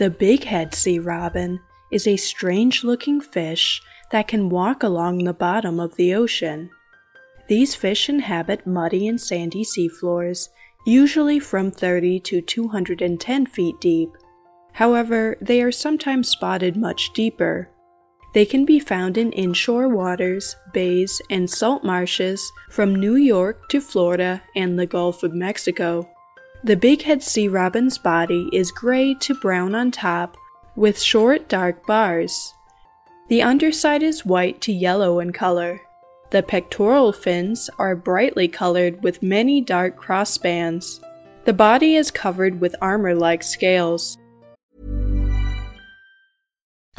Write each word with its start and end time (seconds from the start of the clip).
The 0.00 0.08
big 0.08 0.44
head 0.44 0.74
sea 0.74 0.98
robin 0.98 1.60
is 1.92 2.06
a 2.06 2.16
strange 2.16 2.84
looking 2.84 3.20
fish 3.20 3.82
that 4.12 4.28
can 4.28 4.48
walk 4.48 4.82
along 4.82 5.18
the 5.18 5.34
bottom 5.34 5.78
of 5.78 5.94
the 5.96 6.14
ocean. 6.14 6.70
These 7.48 7.74
fish 7.74 8.08
inhabit 8.08 8.66
muddy 8.66 9.06
and 9.06 9.20
sandy 9.20 9.62
seafloors, 9.62 10.48
usually 10.86 11.38
from 11.38 11.70
30 11.70 12.18
to 12.20 12.40
210 12.40 13.44
feet 13.44 13.78
deep. 13.78 14.08
However, 14.72 15.36
they 15.38 15.60
are 15.60 15.70
sometimes 15.70 16.30
spotted 16.30 16.78
much 16.78 17.12
deeper. 17.12 17.68
They 18.32 18.46
can 18.46 18.64
be 18.64 18.80
found 18.80 19.18
in 19.18 19.32
inshore 19.32 19.90
waters, 19.90 20.56
bays, 20.72 21.20
and 21.28 21.50
salt 21.50 21.84
marshes 21.84 22.50
from 22.70 22.94
New 22.94 23.16
York 23.16 23.68
to 23.68 23.82
Florida 23.82 24.40
and 24.56 24.78
the 24.78 24.86
Gulf 24.86 25.22
of 25.22 25.34
Mexico. 25.34 26.08
The 26.62 26.76
bighead 26.76 27.22
sea 27.22 27.48
robin's 27.48 27.96
body 27.96 28.50
is 28.52 28.70
gray 28.70 29.14
to 29.14 29.34
brown 29.34 29.74
on 29.74 29.90
top 29.90 30.36
with 30.76 31.00
short 31.00 31.48
dark 31.48 31.86
bars. 31.86 32.52
The 33.28 33.40
underside 33.40 34.02
is 34.02 34.26
white 34.26 34.60
to 34.62 34.72
yellow 34.72 35.20
in 35.20 35.32
color. 35.32 35.80
The 36.30 36.42
pectoral 36.42 37.12
fins 37.12 37.70
are 37.78 37.96
brightly 37.96 38.46
colored 38.46 39.02
with 39.02 39.22
many 39.22 39.62
dark 39.62 39.96
crossbands. 39.96 41.00
The 41.46 41.54
body 41.54 41.96
is 41.96 42.10
covered 42.10 42.60
with 42.60 42.76
armor 42.82 43.14
like 43.14 43.42
scales. 43.42 44.18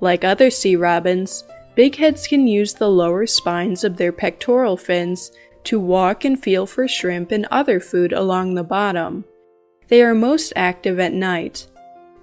Like 0.00 0.24
other 0.24 0.50
sea 0.50 0.76
robins, 0.76 1.44
bigheads 1.76 2.28
can 2.28 2.46
use 2.46 2.74
the 2.74 2.88
lower 2.88 3.26
spines 3.26 3.84
of 3.84 3.96
their 3.96 4.12
pectoral 4.12 4.76
fins 4.76 5.32
to 5.64 5.78
walk 5.78 6.24
and 6.24 6.42
feel 6.42 6.66
for 6.66 6.88
shrimp 6.88 7.32
and 7.32 7.46
other 7.50 7.80
food 7.80 8.12
along 8.12 8.54
the 8.54 8.64
bottom. 8.64 9.24
They 9.88 10.02
are 10.02 10.14
most 10.14 10.52
active 10.56 10.98
at 10.98 11.12
night. 11.12 11.66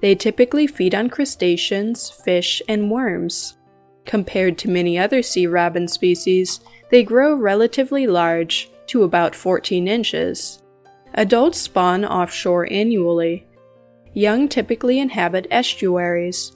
They 0.00 0.14
typically 0.14 0.66
feed 0.66 0.94
on 0.94 1.08
crustaceans, 1.08 2.10
fish, 2.10 2.62
and 2.68 2.90
worms. 2.90 3.56
Compared 4.04 4.58
to 4.58 4.70
many 4.70 4.98
other 4.98 5.22
sea 5.22 5.46
robin 5.46 5.88
species, 5.88 6.60
they 6.90 7.02
grow 7.02 7.34
relatively 7.34 8.06
large, 8.06 8.70
to 8.86 9.02
about 9.02 9.34
14 9.34 9.88
inches. 9.88 10.62
Adults 11.14 11.58
spawn 11.58 12.04
offshore 12.04 12.70
annually. 12.70 13.46
Young 14.12 14.48
typically 14.48 14.98
inhabit 14.98 15.46
estuaries. 15.50 16.52